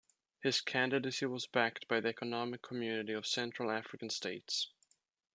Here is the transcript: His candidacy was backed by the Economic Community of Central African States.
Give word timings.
His 0.39 0.61
candidacy 0.61 1.27
was 1.27 1.45
backed 1.45 1.87
by 1.87 1.99
the 1.99 2.09
Economic 2.09 2.63
Community 2.63 3.13
of 3.13 3.27
Central 3.27 3.69
African 3.69 4.09
States. 4.09 4.71